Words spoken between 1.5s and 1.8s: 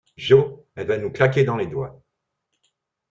les